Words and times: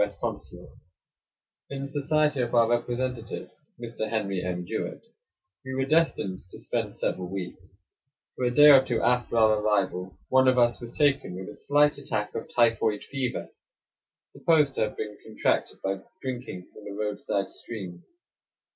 S. 0.03 0.17
consulate. 0.17 0.71
In 1.69 1.81
the 1.81 1.85
society 1.85 2.41
of 2.41 2.55
our 2.55 2.67
representative, 2.67 3.51
Mr. 3.79 4.09
Henry 4.09 4.41
M. 4.43 4.65
Jewett, 4.65 5.03
we 5.63 5.75
were 5.75 5.85
destined 5.85 6.39
to 6.49 6.57
spend 6.57 6.95
several 6.95 7.27
weeks; 7.29 7.77
for 8.35 8.43
a 8.45 8.49
day 8.49 8.71
or 8.71 8.83
two 8.83 8.99
after 8.99 9.37
our 9.37 9.59
arrival, 9.61 10.17
one 10.27 10.47
of 10.47 10.57
us 10.57 10.81
was 10.81 10.97
taken 10.97 11.35
with 11.35 11.49
a 11.49 11.53
slight 11.53 11.99
attack 11.99 12.33
of 12.33 12.49
typhoid 12.49 13.03
fever, 13.03 13.49
supposed 14.31 14.73
to 14.73 14.81
have 14.81 14.97
been 14.97 15.19
contracted 15.23 15.77
by 15.83 16.01
drinking 16.19 16.65
from 16.73 16.83
the 16.85 16.95
roadside 16.99 17.51
streams. 17.51 18.03